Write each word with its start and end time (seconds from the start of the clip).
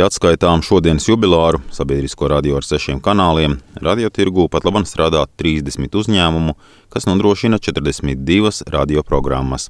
Ja 0.00 0.06
atskaitām 0.08 0.62
šodienas 0.64 1.04
jubilāru 1.10 1.58
sabiedrisko 1.76 2.30
radio 2.32 2.54
ar 2.56 2.64
sešiem 2.64 3.02
kanāliem, 3.04 3.58
radiotirgū 3.84 4.46
pat 4.48 4.64
labam 4.64 4.86
strādā 4.88 5.26
30 5.42 5.98
uzņēmumu, 6.00 6.54
kas 6.88 7.04
nodrošina 7.04 7.58
42 7.60 8.70
radioprogrammas. 8.72 9.68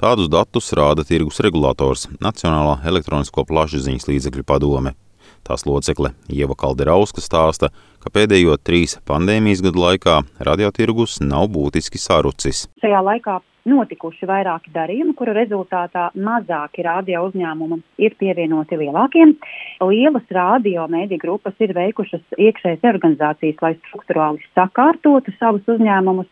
Tādus 0.00 0.30
datus 0.32 0.72
rāda 0.72 1.04
tirgus 1.04 1.42
regulators 1.44 2.06
Nacionālā 2.24 2.78
elektronisko 2.88 3.44
plašsaziņas 3.50 4.08
līdzekļu 4.08 4.46
padome. 4.48 4.94
Tās 5.44 5.68
locekle 5.68 6.14
Ieva 6.32 6.56
Kalderauska 6.56 7.20
stāsta, 7.20 7.68
ka 8.00 8.16
pēdējo 8.16 8.56
trīs 8.64 8.96
pandēmijas 9.04 9.60
gadu 9.66 9.84
laikā 9.84 10.22
radiotirgus 10.40 11.20
nav 11.20 11.52
būtiski 11.52 12.00
sarucis. 12.00 12.64
Šajā 12.80 13.04
laikā 13.12 13.42
notikuši 13.68 14.28
vairāki 14.28 14.72
darījumi, 14.74 15.14
kuru 15.18 15.34
rezultātā 15.36 16.08
mazāki 16.14 16.84
radio 16.86 17.24
uzņēmumi 17.28 17.80
ir 18.06 18.16
pievienoti 18.20 18.78
lielākiem. 18.80 19.36
Lielas 19.84 20.34
radio 20.34 20.86
mēdī 20.90 21.20
grupas 21.20 21.56
ir 21.60 21.74
veikušas 21.76 22.38
iekšējas 22.38 22.86
organizācijas, 22.92 23.62
lai 23.62 23.74
struktūrāli 23.78 24.44
sakārtotu 24.56 25.34
savus 25.38 25.68
uzņēmumus. 25.76 26.28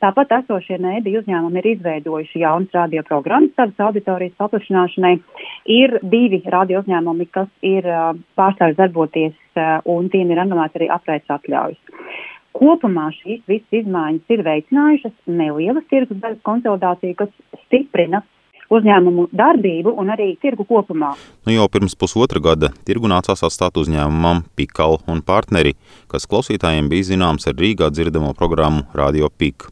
Tāpat 0.00 0.30
esošie 0.38 0.78
mēdī 0.80 1.12
uzņēmumi 1.20 1.60
ir 1.60 1.66
izveidojuši 1.74 2.40
jaunas 2.40 2.72
radioprogrammas 2.72 3.52
savas 3.58 3.82
auditorijas 3.88 4.38
paplašināšanai. 4.40 5.18
Ir 5.68 5.98
divi 6.00 6.40
radio 6.54 6.80
uzņēmumi, 6.80 7.28
kas 7.34 7.50
ir 7.66 7.84
pārstāvis 8.40 8.78
darboties, 8.80 9.36
un 9.84 10.08
tiem 10.12 10.32
ir 10.32 10.40
anulēts 10.46 10.80
arī 10.80 10.88
apraides 10.94 11.36
atļaujas. 11.36 11.89
Kopumā 12.56 13.08
šīs 13.14 13.44
visas 13.48 13.80
izmaiņas 13.82 14.34
ir 14.34 14.42
veicinājušas 14.46 15.14
nelielas 15.30 15.86
tirgus 15.90 16.18
daļas 16.22 16.42
konsolidāciju, 16.46 17.16
kas 17.20 17.32
stiprina 17.66 18.24
uzņēmumu 18.70 19.28
darbību 19.34 19.94
un 19.98 20.12
arī 20.14 20.32
tirgu 20.42 20.66
kopumā. 20.68 21.12
Nu 21.46 21.54
jau 21.54 21.66
pirms 21.72 21.96
pusotra 21.98 22.42
gada 22.42 22.70
tirgu 22.86 23.10
nācās 23.10 23.42
atstāt 23.46 23.80
uzņēmumam 23.80 24.44
Pikal 24.58 25.00
un 25.10 25.24
partneri, 25.26 25.74
kas 26.10 26.28
klausītājiem 26.30 26.90
bija 26.90 27.10
zināms 27.12 27.50
ar 27.50 27.58
Rīgā 27.58 27.90
dzirdamo 27.90 28.32
programmu 28.38 28.86
Radio 28.94 29.30
Pik. 29.30 29.70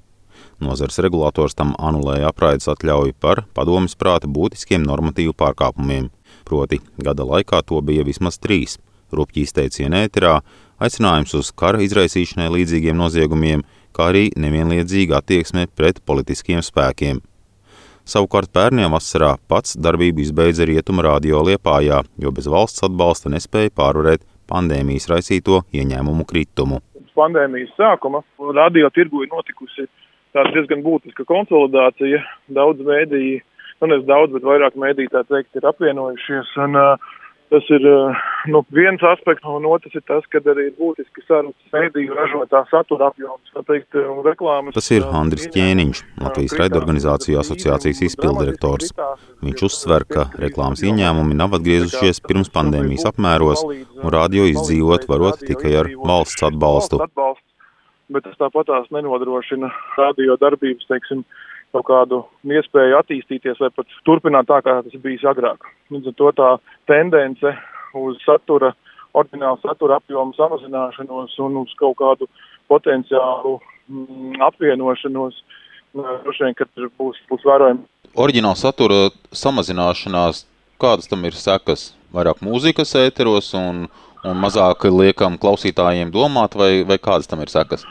Nozars 0.59 0.99
regulators 0.99 1.55
tam 1.55 1.77
anulēja 1.79 2.33
apraides 2.33 2.67
atļauju 2.71 3.15
par 3.23 3.45
padomas 3.55 3.95
prāta 3.99 4.27
būtiskiem 4.27 4.83
normatīvu 4.83 5.35
pārkāpumiem, 5.39 6.11
proti 6.47 6.81
gada 6.99 7.27
laikā 7.27 7.63
to 7.67 7.79
bija 7.83 8.07
vismaz 8.07 8.41
trīs. 8.43 8.79
Rupji 9.13 9.47
izteicieni 9.47 10.05
ēterā, 10.05 10.39
aicinājums 10.83 11.35
uz 11.39 11.51
kara 11.53 11.81
izraisīšanai 11.85 12.51
līdzīgiem 12.57 12.99
noziegumiem, 12.99 13.65
kā 13.97 14.11
arī 14.13 14.29
nevienlīdzīga 14.37 15.19
attieksme 15.23 15.67
pret 15.77 16.03
politiskiem 16.07 16.63
spēkiem. 16.65 17.23
Savukārt 18.09 18.49
pērniem 18.57 18.95
vasarā 18.95 19.35
pats 19.53 19.75
darbību 19.77 20.23
izbeidza 20.25 20.65
Rietuma 20.69 21.05
radio 21.05 21.43
Liepājā, 21.45 22.01
jo 22.17 22.31
bez 22.33 22.47
valsts 22.49 22.87
atbalsta 22.87 23.29
nespēja 23.29 23.75
pārvarēt 23.77 24.25
pandēmijas 24.49 25.11
raisīto 25.13 25.61
ieņēmumu 25.77 26.25
kritumu. 26.31 26.81
Pandēmijas 27.19 27.75
sākuma 27.77 28.23
radio 28.57 28.89
tirgu 28.95 29.25
ir 29.25 29.33
notikusi 29.33 29.85
tāda 30.37 30.55
diezgan 30.55 30.85
būtiska 30.87 31.27
konsolidācija. 31.29 32.23
Daudz 32.57 32.81
mēdīji, 32.87 33.43
nu 33.83 33.91
nevis 33.91 34.09
daudz, 34.09 34.33
bet 34.37 34.47
vairāk 34.47 34.79
mēdīji 34.79 35.13
tā 35.13 35.25
teikt 35.29 35.59
ir 35.59 35.69
apvienojušies. 35.69 36.55
Un, 36.65 36.79
uh, 36.79 37.18
Tas 37.49 37.65
ir 37.73 37.85
eh, 37.89 38.17
nu, 38.53 38.61
viens 38.77 39.01
aspekts, 39.09 39.45
un 39.49 39.65
otrs 39.65 39.95
ir 39.97 40.03
tas, 40.05 40.27
ka 40.29 40.41
arī 40.53 40.67
ir 40.69 40.75
būtiski 40.77 41.23
sarunas 41.25 41.73
mēdīju 41.73 42.17
ražotā 42.19 42.61
satura 42.69 43.09
apjoms, 43.09 43.55
teikt, 43.71 43.97
un 44.03 44.21
reklāmas. 44.27 44.77
Tas 44.77 44.91
ir 44.93 45.07
Andris 45.09 45.49
Ķēniņš, 45.55 46.03
Latvijas 46.21 46.57
raidorganizāciju 46.61 47.41
asociācijas 47.41 48.05
izpildirektors. 48.11 48.93
Viņš 49.47 49.65
uzsver, 49.71 50.05
ka 50.13 50.29
reklāmas 50.37 50.85
ieņēmumi 50.85 51.41
nav 51.41 51.57
atgriezušies 51.57 52.21
pirms 52.29 52.53
pandēmijas 52.53 53.09
apmēros, 53.15 53.65
un 53.65 54.13
rādio 54.13 54.45
izdzīvot 54.53 55.09
varot 55.09 55.41
tikai 55.49 55.73
ar 55.81 55.93
valsts 56.05 56.45
atbalstu. 56.51 57.01
Bet 58.13 58.25
tas 58.29 58.37
tāpatās 58.41 58.93
nenodrošina 58.93 59.73
radio 59.97 60.37
darbības, 60.41 60.85
teiksim, 60.89 61.25
kaut 61.75 61.87
kādu 61.89 62.23
iespēju 62.49 62.99
attīstīties 62.99 63.61
vai 63.63 63.71
pat 63.75 63.99
turpināt 64.07 64.49
tā, 64.49 64.61
kā 64.65 64.79
tas 64.85 65.01
bijis 65.03 65.27
agrāk. 65.29 65.67
Līdz 65.93 66.13
ar 66.13 66.17
to 66.21 66.33
tā 66.39 66.51
tendence 66.91 67.55
uz 67.99 68.19
satura, 68.25 68.73
ordinālu 69.17 69.61
satura 69.63 69.99
apjomu 69.99 70.37
samazināšanos 70.37 71.37
un 71.45 71.63
uz 71.63 71.75
kaut 71.81 71.99
kādu 72.01 72.29
potenciālu 72.69 73.59
mm, 73.89 74.41
apvienošanos, 74.49 75.41
droši 75.95 76.47
vien, 76.47 76.57
ka 76.59 76.69
būs, 77.01 77.21
būs 77.31 77.47
vērojami. 77.49 77.85
Orģināla 78.19 78.59
satura 78.59 79.01
samazināšanās, 79.37 80.45
kādas 80.81 81.11
tam 81.11 81.25
ir 81.29 81.37
sekas? 81.37 81.93
Vairāk 82.15 82.41
mūzikas 82.45 82.95
ēteros 82.97 83.53
un, 83.59 83.87
un 84.25 84.39
mazāk 84.41 84.89
liekam 84.89 85.37
klausītājiem 85.41 86.13
domāt, 86.15 86.57
vai, 86.57 86.85
vai 86.89 86.97
kādas 87.03 87.29
tam 87.29 87.45
ir 87.45 87.53
sekas? 87.53 87.85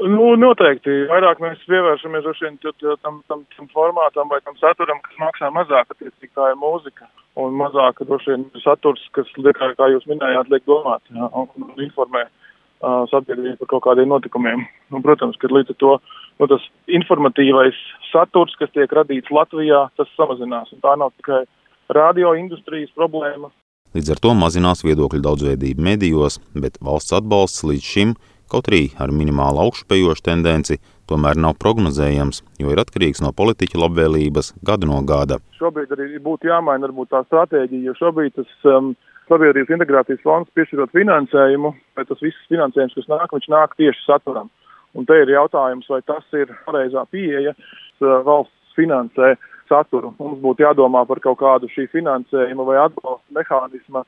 Nu, 0.00 0.34
noteikti. 0.40 0.92
Vairāk 1.10 1.40
mēs 1.42 1.60
pievēršamies 1.68 2.28
vien, 2.40 2.56
tam, 3.02 3.20
tam, 3.28 3.42
tam 3.56 3.68
formātam 3.74 4.30
vai 4.32 4.38
tam 4.44 4.56
saturam, 4.60 5.00
kas 5.04 5.18
maksā 5.20 5.50
mazāk, 5.52 5.92
attiecīgi 5.92 6.32
tā 6.36 6.52
ir 6.52 6.60
mūzika. 6.60 7.08
Un 7.40 7.56
mazāk 7.58 8.00
vien 8.26 8.46
saturs, 8.64 9.02
kas, 9.16 9.28
kā, 9.36 9.72
kā 9.76 9.90
jūs 9.92 10.06
minējāt, 10.08 10.48
liek 10.52 10.64
domāt 10.68 11.02
jā, 11.12 11.28
un, 11.36 11.68
informē 11.84 12.24
uh, 12.26 13.04
sabiedrību 13.12 13.60
par 13.60 13.72
kaut 13.74 13.84
kādiem 13.90 14.08
notikumiem. 14.12 14.64
Un, 14.90 15.04
protams, 15.04 15.36
ka 15.40 15.52
līdz 15.52 15.74
ar 15.76 15.80
to 15.84 15.94
nu, 16.00 16.48
tas 16.48 16.64
informatīvais 16.88 17.76
saturs, 18.08 18.56
kas 18.60 18.72
tiek 18.72 18.92
radīts 18.96 19.32
Latvijā, 19.34 19.86
tas 20.00 20.16
samazinās. 20.16 20.72
Un 20.72 20.84
tā 20.84 20.96
nav 20.96 21.12
tikai 21.20 21.44
radio 21.92 22.32
industrijas 22.40 22.92
problēma. 22.96 23.52
Līdz 23.90 24.14
ar 24.14 24.20
to 24.22 24.32
mazinās 24.38 24.84
viedokļu 24.86 25.18
daudzveidība 25.24 25.82
medijos, 25.82 26.38
bet 26.54 26.76
valsts 26.84 27.16
atbalsts 27.16 27.64
līdz 27.66 27.86
šim 27.92 28.12
kaut 28.50 28.70
arī 28.70 28.88
ar 29.00 29.12
minimālu 29.14 29.62
augšupejošu 29.64 30.24
tendenci, 30.26 30.80
tomēr 31.10 31.38
nav 31.40 31.56
prognozējams, 31.62 32.42
jo 32.62 32.72
ir 32.72 32.82
atkarīgs 32.82 33.22
no 33.24 33.32
politiķa 33.36 33.80
labvēlības 33.82 34.54
gadu 34.66 34.90
no 34.90 35.00
gada. 35.06 35.40
Šobrīd 35.58 35.94
arī 35.96 36.18
būtu 36.22 36.50
jāmaina 36.50 36.88
varbūt 36.88 37.12
tā 37.14 37.24
stratēģija, 37.26 37.86
jo 37.88 37.96
šobrīd 37.98 38.36
tas 38.38 38.70
um, 38.70 38.94
sabiedrības 39.30 39.74
integrācijas 39.76 40.22
fonds 40.26 40.50
piešķirot 40.58 40.94
finansējumu, 40.96 41.74
vai 41.98 42.06
tas 42.08 42.22
viss 42.24 42.48
finansējums, 42.50 42.96
kas 42.98 43.10
nāk, 43.10 43.28
viņš 43.36 43.50
nāk 43.52 43.76
tieši 43.78 44.06
saturam. 44.06 44.50
Un 44.98 45.06
te 45.06 45.14
ir 45.22 45.30
jautājums, 45.30 45.86
vai 45.90 46.00
tas 46.02 46.24
ir 46.34 46.50
pareizā 46.66 47.04
pieeja, 47.14 47.54
valsts 48.00 48.74
finansē 48.74 49.36
saturu. 49.70 50.14
Mums 50.18 50.40
būtu 50.42 50.64
jādomā 50.64 51.04
par 51.06 51.20
kaut 51.22 51.38
kādu 51.42 51.70
šī 51.70 51.86
finansējuma 51.92 52.66
vai 52.66 52.80
atbalsta 52.82 53.36
mehānisma 53.36 54.02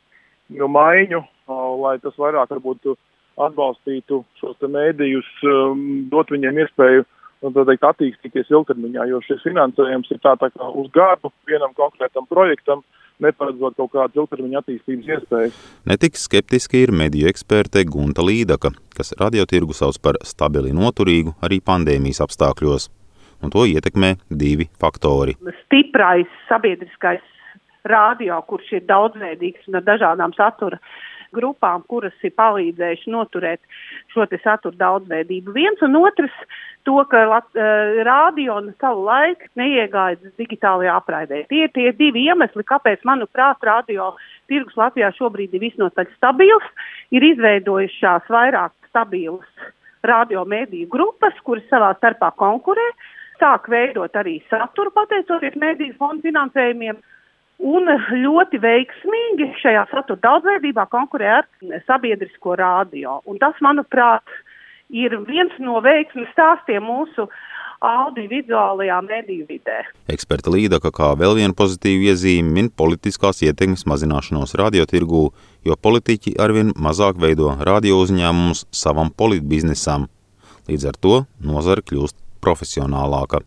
nu, 0.58 0.68
maiņu, 0.68 1.22
lai 1.82 1.96
tas 2.02 2.18
vairāk 2.18 2.50
varbūt 2.50 2.96
atbalstītu 3.40 4.22
šos 4.40 4.62
mēdījus, 4.62 5.28
um, 5.48 5.84
dot 6.12 6.32
viņiem 6.32 6.62
iespēju 6.64 7.04
nu, 7.42 7.52
teikt, 7.66 7.86
attīstīties 7.86 8.50
ilgtermiņā, 8.52 9.06
jo 9.10 9.20
šis 9.26 9.42
finansējums 9.46 10.12
ir 10.14 10.20
tā, 10.22 10.34
tā 10.40 10.50
kā 10.54 10.68
uz 10.78 10.90
gadu 10.94 11.32
vienam 11.48 11.74
konkrētam 11.78 12.28
projektam, 12.30 12.84
neparedzot 13.22 13.76
kaut 13.78 13.92
kādas 13.92 14.18
ilgtermiņa 14.18 14.62
attīstības 14.62 15.10
iespējas. 15.16 15.60
Netik 15.88 16.18
skeptiski 16.20 16.84
ir 16.86 16.94
mediju 16.94 17.30
eksperte 17.30 17.84
Gunta 17.88 18.24
Līdaka, 18.26 18.72
kas 18.96 19.14
radiotirgu 19.20 19.76
sauc 19.76 19.98
par 20.02 20.18
stabili 20.26 20.74
noturīgu 20.76 21.36
arī 21.44 21.60
pandēmijas 21.64 22.22
apstākļos. 22.26 22.88
Un 23.42 23.50
to 23.50 23.64
ietekmē 23.66 24.14
divi 24.30 24.68
faktori. 24.78 25.34
Stiprais 25.64 26.30
sabiedriskais 26.46 27.24
radio, 27.90 28.38
kurš 28.46 28.76
ir 28.78 28.84
daudzveidīgs 28.86 29.66
un 29.66 29.80
ar 29.80 29.86
dažādām 29.86 30.34
satura 30.36 30.78
grupām, 31.34 31.84
kuras 31.88 32.14
ir 32.22 32.34
palīdzējuši 32.38 33.12
noturēt 33.12 33.60
šo 34.12 34.26
satura 34.42 34.76
daudzveidību. 34.84 35.54
Viens 35.56 35.82
un 35.82 35.96
otrs 36.00 36.34
to, 36.86 36.98
ka 37.10 37.24
uh, 37.28 37.42
rādio 38.06 38.58
un 38.60 38.72
savu 38.80 39.06
laiku 39.06 39.50
neiegājas 39.60 40.34
digitālajā 40.40 40.96
apraidē. 40.98 41.44
Tie 41.50 41.64
ir 41.66 41.74
tie 41.74 41.92
divi 41.98 42.26
iemesli, 42.28 42.64
kāpēc, 42.66 43.04
manuprāt, 43.08 43.62
radio 43.62 44.12
tirgus 44.50 44.76
Latvijā 44.78 45.12
šobrīd 45.16 45.54
ir 45.54 45.64
visnotaļ 45.68 46.10
stabils, 46.16 46.66
ir 47.14 47.24
izveidojušās 47.32 48.28
vairāk 48.32 48.74
stabilas 48.90 49.72
radio 50.02 50.44
mēdīju 50.48 50.90
grupas, 50.90 51.34
kuras 51.46 51.64
savā 51.70 51.92
starpā 51.98 52.32
konkurē, 52.38 52.84
sāk 53.40 53.68
veidot 53.70 54.14
arī 54.18 54.40
saturu 54.50 54.92
pateicoties 54.94 55.56
mēdīju 55.58 55.96
fondu 55.98 56.26
finansējumiem 56.28 56.98
un 57.62 57.86
ļoti 58.18 58.58
veiksmīgi 58.62 59.52
šajā 59.62 59.86
satura 59.92 60.20
daudzveidībā 60.26 60.88
konkurē 60.90 61.30
ar 61.38 61.48
sabiedrisko 61.86 62.56
rādio. 62.58 63.20
Un 63.30 63.38
tas, 63.42 63.56
manuprāt, 63.64 64.26
ir 64.90 65.14
viens 65.28 65.54
no 65.62 65.80
veiksmes 65.84 66.30
stāstiem 66.34 66.84
mūsu 66.84 67.28
audiovizuālajā 67.82 68.98
mediju 69.06 69.46
vidē. 69.48 69.80
Eksperta 70.12 70.52
Līdaka 70.54 70.92
kā 70.94 71.08
vēl 71.18 71.34
vienu 71.40 71.56
pozitīvu 71.58 72.06
iezīmi 72.12 72.54
min 72.58 72.70
politiskās 72.70 73.42
ietekmes 73.42 73.86
mazināšanos 73.90 74.54
radiotirgū, 74.58 75.24
jo 75.66 75.78
politiķi 75.86 76.36
arvien 76.42 76.70
mazāk 76.78 77.18
veido 77.22 77.56
radio 77.58 77.98
uzņēmumus 78.04 78.66
savam 78.70 79.10
politbiznesam. 79.10 80.06
Līdz 80.70 80.92
ar 80.92 81.02
to 81.02 81.16
nozara 81.42 81.82
kļūst 81.82 82.18
profesionālāka. 82.42 83.42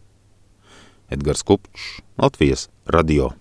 Edgars 1.12 1.46
Kupčs, 1.48 2.02
Latvijas 2.20 2.68
radio. 2.92 3.36